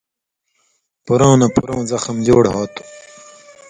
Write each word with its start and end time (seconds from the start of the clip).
پُرؤں 1.05 1.35
نہ 1.39 1.47
پُرؤں 1.55 1.83
زخم 1.91 2.15
جُوڑ 2.25 2.43
ہوتُھو۔ 2.53 2.83